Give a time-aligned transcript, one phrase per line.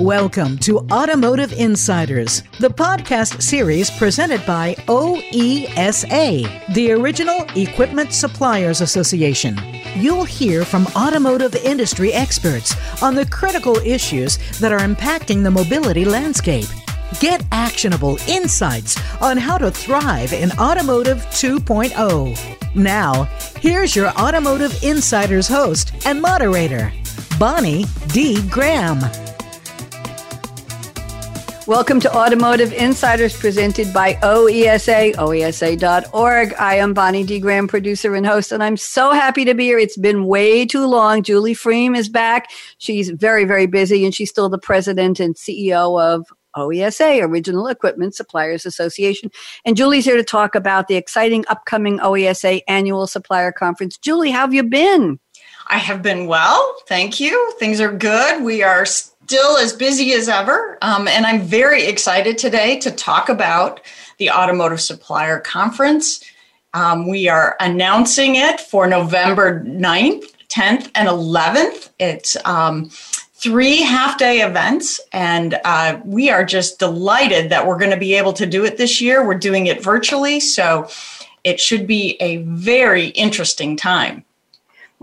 [0.00, 9.58] Welcome to Automotive Insiders, the podcast series presented by OESA, the Original Equipment Suppliers Association.
[9.96, 16.04] You'll hear from automotive industry experts on the critical issues that are impacting the mobility
[16.04, 16.66] landscape.
[17.20, 22.74] Get actionable insights on how to thrive in Automotive 2.0.
[22.74, 23.24] Now,
[23.60, 26.92] here's your Automotive Insiders host and moderator,
[27.38, 28.40] Bonnie D.
[28.48, 29.00] Graham.
[31.66, 36.54] Welcome to Automotive Insiders presented by OESA, OESA.org.
[36.58, 37.38] I am Bonnie D.
[37.38, 39.78] Graham, producer and host, and I'm so happy to be here.
[39.78, 41.22] It's been way too long.
[41.22, 42.50] Julie Fream is back.
[42.78, 48.14] She's very, very busy, and she's still the president and CEO of OESA, Original Equipment
[48.14, 49.30] Suppliers Association.
[49.64, 53.98] And Julie's here to talk about the exciting upcoming OESA annual supplier conference.
[53.98, 55.18] Julie, how have you been?
[55.68, 56.76] I have been well.
[56.86, 57.52] Thank you.
[57.58, 58.42] Things are good.
[58.42, 60.78] We are still as busy as ever.
[60.82, 63.80] Um, and I'm very excited today to talk about
[64.18, 66.22] the Automotive Supplier Conference.
[66.74, 71.90] Um, we are announcing it for November 9th, 10th, and 11th.
[71.98, 72.90] It's um,
[73.42, 78.14] three half day events, and uh, we are just delighted that we're going to be
[78.14, 79.26] able to do it this year.
[79.26, 80.88] We're doing it virtually, so
[81.42, 84.24] it should be a very interesting time.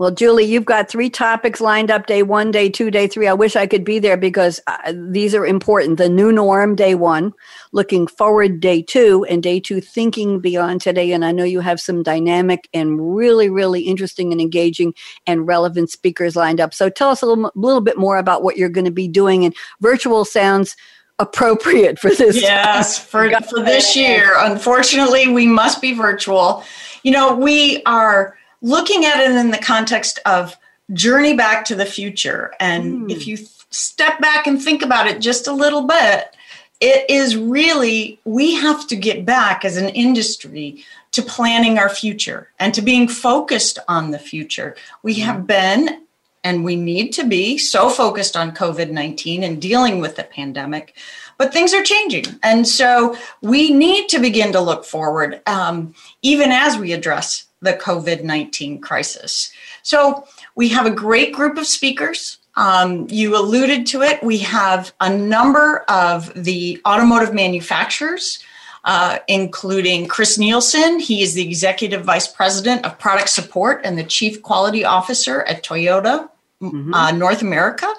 [0.00, 3.28] Well, Julie, you've got three topics lined up day one, day two, day three.
[3.28, 5.98] I wish I could be there because uh, these are important.
[5.98, 7.34] The new norm, day one,
[7.72, 11.12] looking forward, day two, and day two, thinking beyond today.
[11.12, 14.94] And I know you have some dynamic and really, really interesting and engaging
[15.26, 16.72] and relevant speakers lined up.
[16.72, 19.44] So tell us a little, little bit more about what you're going to be doing.
[19.44, 20.76] And virtual sounds
[21.18, 22.40] appropriate for this.
[22.40, 24.32] Yes, for, for this year.
[24.38, 26.64] Unfortunately, we must be virtual.
[27.02, 30.56] You know, we are looking at it in the context of
[30.92, 32.52] journey back to the future.
[32.60, 33.10] And mm.
[33.10, 33.38] if you
[33.70, 36.34] step back and think about it just a little bit,
[36.80, 40.82] it is really, we have to get back as an industry
[41.12, 44.76] to planning our future and to being focused on the future.
[45.02, 45.22] We mm.
[45.24, 46.02] have been
[46.42, 50.96] and we need to be so focused on COVID 19 and dealing with the pandemic.
[51.40, 52.26] But things are changing.
[52.42, 57.72] And so we need to begin to look forward, um, even as we address the
[57.72, 59.50] COVID 19 crisis.
[59.82, 62.36] So we have a great group of speakers.
[62.56, 64.22] Um, you alluded to it.
[64.22, 68.44] We have a number of the automotive manufacturers,
[68.84, 71.00] uh, including Chris Nielsen.
[71.00, 75.64] He is the Executive Vice President of Product Support and the Chief Quality Officer at
[75.64, 76.28] Toyota
[76.60, 76.92] mm-hmm.
[76.92, 77.90] uh, North America.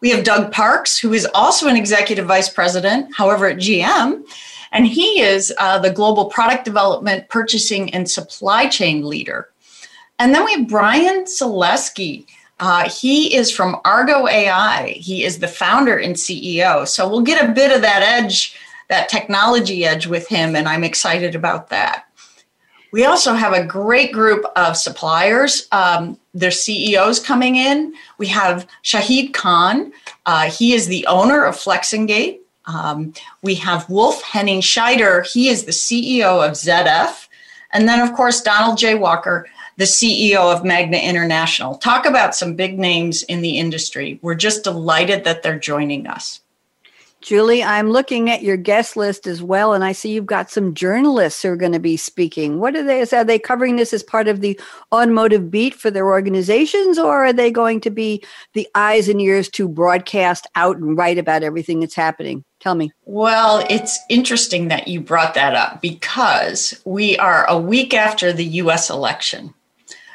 [0.00, 4.24] We have Doug Parks, who is also an Executive Vice President, however, at GM.
[4.72, 9.48] And he is uh, the global product development, purchasing, and supply chain leader.
[10.18, 12.26] And then we have Brian Salesky.
[12.60, 14.88] Uh, he is from Argo AI.
[14.88, 16.86] He is the founder and CEO.
[16.86, 18.54] So we'll get a bit of that edge,
[18.88, 22.09] that technology edge with him, and I'm excited about that.
[22.92, 27.94] We also have a great group of suppliers, um, their CEOs coming in.
[28.18, 29.92] We have Shahid Khan.
[30.26, 32.40] Uh, he is the owner of Flex-N-Gate.
[32.66, 35.26] Um, we have Wolf Henning Scheider.
[35.26, 37.28] He is the CEO of ZF.
[37.72, 38.96] And then, of course, Donald J.
[38.96, 39.46] Walker,
[39.76, 41.76] the CEO of Magna International.
[41.76, 44.18] Talk about some big names in the industry.
[44.22, 46.40] We're just delighted that they're joining us.
[47.20, 50.72] Julie, I'm looking at your guest list as well, and I see you've got some
[50.72, 52.60] journalists who are going to be speaking.
[52.60, 53.02] What are they?
[53.02, 54.58] Are they covering this as part of the
[54.90, 59.50] automotive beat for their organizations, or are they going to be the eyes and ears
[59.50, 62.42] to broadcast out and write about everything that's happening?
[62.58, 62.90] Tell me.
[63.04, 68.44] Well, it's interesting that you brought that up because we are a week after the
[68.44, 69.52] US election.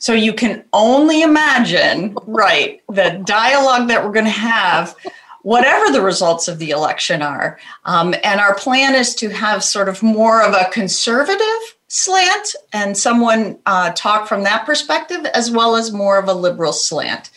[0.00, 4.94] So you can only imagine, right, the dialogue that we're going to have
[5.42, 7.58] whatever the results of the election are.
[7.84, 12.96] Um, and our plan is to have sort of more of a conservative slant and
[12.96, 17.30] someone uh, talk from that perspective, as well as more of a liberal slant.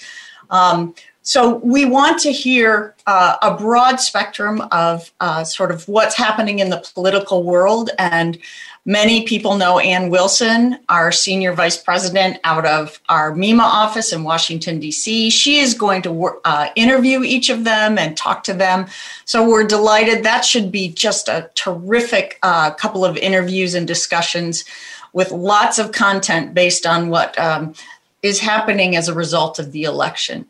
[0.49, 6.15] Um, so we want to hear uh, a broad spectrum of uh, sort of what's
[6.15, 8.37] happening in the political world and
[8.85, 14.23] Many people know Ann Wilson, our senior vice president out of our MEMA office in
[14.23, 15.29] Washington, D.C.
[15.29, 18.87] She is going to uh, interview each of them and talk to them.
[19.25, 20.23] So we're delighted.
[20.23, 24.65] That should be just a terrific uh, couple of interviews and discussions
[25.13, 27.75] with lots of content based on what um,
[28.23, 30.47] is happening as a result of the election.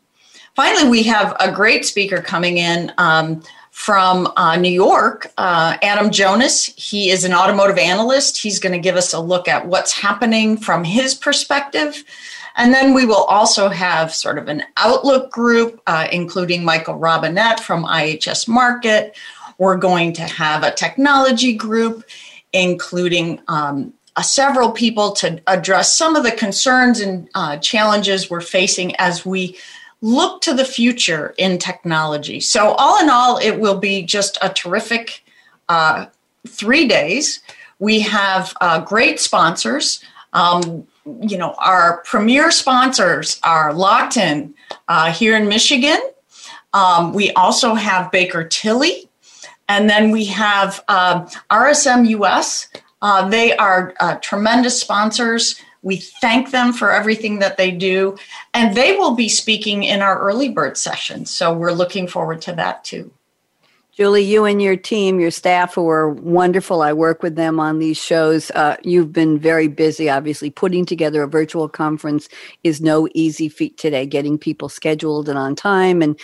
[0.54, 2.92] Finally, we have a great speaker coming in.
[2.98, 6.66] Um, from uh, New York, uh, Adam Jonas.
[6.76, 8.40] He is an automotive analyst.
[8.40, 12.04] He's going to give us a look at what's happening from his perspective
[12.54, 17.60] And then we will also have sort of an outlook group, uh, including Michael Robinet
[17.60, 19.14] from IHS Markit.
[19.58, 22.04] We're going to have a technology group,
[22.52, 28.42] including um, uh, several people to address some of the concerns and uh, challenges we're
[28.42, 29.56] facing as we
[30.02, 32.40] look to the future in technology.
[32.40, 35.24] So, all in all, it will be just a terrific
[35.68, 36.06] uh,
[36.46, 37.40] three days.
[37.78, 40.04] We have uh, great sponsors.
[40.32, 40.86] Um,
[41.20, 44.54] you know, our premier sponsors are Lockton
[44.88, 45.98] uh, here in Michigan.
[46.72, 49.08] Um, we also have Baker Tilly,
[49.68, 52.68] and then we have uh, RSM US.
[53.02, 55.60] Uh, they are uh, tremendous sponsors.
[55.82, 58.16] We thank them for everything that they do,
[58.54, 61.26] and they will be speaking in our early bird session.
[61.26, 63.12] So we're looking forward to that too.
[63.94, 66.80] Julie, you and your team, your staff who are wonderful.
[66.80, 68.50] I work with them on these shows.
[68.52, 70.48] Uh, you've been very busy, obviously.
[70.48, 72.26] Putting together a virtual conference
[72.64, 76.00] is no easy feat today, getting people scheduled and on time.
[76.00, 76.18] And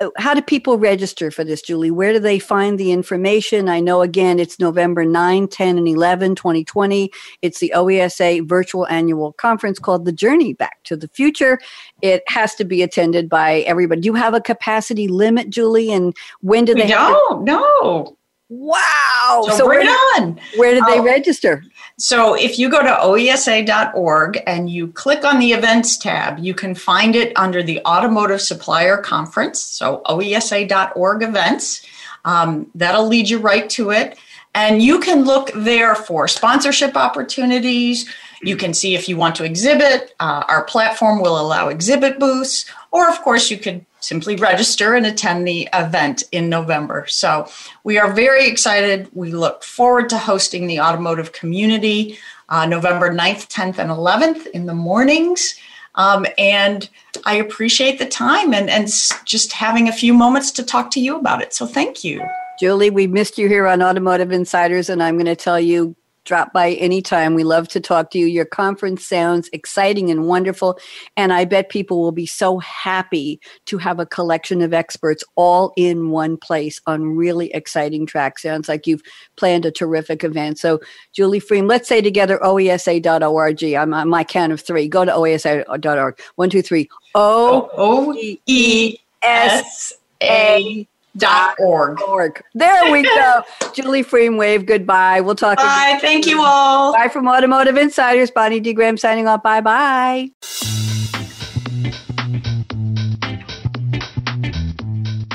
[0.00, 1.90] Uh, how do people register for this, Julie?
[1.90, 3.68] Where do they find the information?
[3.68, 7.10] I know, again, it's November 9, 10, and 11, 2020.
[7.42, 11.58] It's the OESA virtual annual conference called The Journey Back to the Future.
[12.02, 14.00] It has to be attended by everybody.
[14.00, 15.92] Do you have a capacity limit, Julie?
[15.92, 16.82] And when do they?
[16.82, 18.16] We don't, no.
[18.56, 19.44] Wow.
[19.48, 20.40] So, so we're where, done.
[20.56, 21.64] Where did they um, register?
[21.98, 26.74] So if you go to oesa.org and you click on the events tab, you can
[26.74, 29.60] find it under the Automotive Supplier Conference.
[29.60, 31.84] So oesa.org events.
[32.24, 34.18] Um, that'll lead you right to it.
[34.54, 38.08] And you can look there for sponsorship opportunities.
[38.44, 40.14] You can see if you want to exhibit.
[40.20, 42.66] Uh, our platform will allow exhibit booths.
[42.90, 47.06] Or, of course, you could simply register and attend the event in November.
[47.08, 47.48] So
[47.84, 49.08] we are very excited.
[49.12, 52.18] We look forward to hosting the automotive community
[52.50, 55.54] uh, November 9th, 10th, and 11th in the mornings.
[55.94, 56.88] Um, and
[57.24, 58.88] I appreciate the time and, and
[59.24, 61.54] just having a few moments to talk to you about it.
[61.54, 62.22] So thank you.
[62.58, 66.52] Julie, we missed you here on Automotive Insiders, and I'm going to tell you drop
[66.52, 67.34] by anytime.
[67.34, 68.26] We love to talk to you.
[68.26, 70.78] Your conference sounds exciting and wonderful.
[71.16, 75.72] And I bet people will be so happy to have a collection of experts all
[75.76, 78.42] in one place on really exciting tracks.
[78.42, 79.02] Sounds like you've
[79.36, 80.58] planned a terrific event.
[80.58, 80.80] So,
[81.12, 83.64] Julie Fream, let's say together oesa.org.
[83.64, 84.88] I'm on my count of three.
[84.88, 86.20] Go to oesa.org.
[86.36, 86.88] One, two, three.
[87.14, 88.14] O
[88.46, 89.92] E S
[90.22, 90.86] A
[91.16, 92.00] dot org.
[92.02, 92.42] org.
[92.54, 93.42] There we go.
[93.74, 95.20] Julie Fream, wave goodbye.
[95.20, 95.58] We'll talk.
[95.58, 95.86] Bye.
[95.88, 96.00] Again.
[96.00, 96.92] Thank you all.
[96.92, 98.30] Bye from Automotive Insiders.
[98.30, 98.72] Bonnie D.
[98.72, 99.42] Graham signing off.
[99.42, 100.30] Bye bye.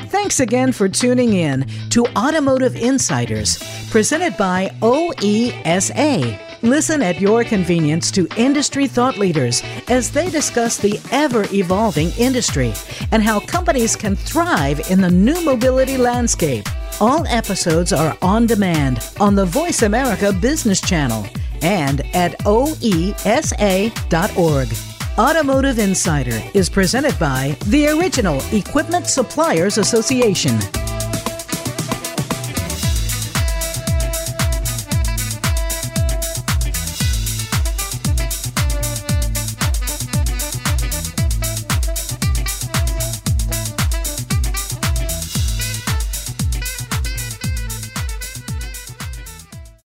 [0.09, 3.57] Thanks again for tuning in to Automotive Insiders,
[3.89, 6.48] presented by OESA.
[6.61, 12.73] Listen at your convenience to industry thought leaders as they discuss the ever evolving industry
[13.11, 16.65] and how companies can thrive in the new mobility landscape.
[16.99, 21.25] All episodes are on demand on the Voice America Business Channel
[21.61, 23.07] and at oesa.org.
[25.17, 30.57] Automotive Insider is presented by the Original Equipment Suppliers Association.